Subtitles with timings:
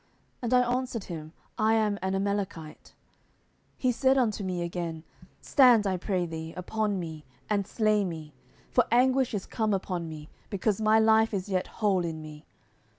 [0.41, 2.93] And I answered him, I am an Amalekite.
[3.75, 5.03] 10:001:009 He said unto me again,
[5.41, 8.33] Stand, I pray thee, upon me, and slay me:
[8.71, 12.45] for anguish is come upon me, because my life is yet whole in me.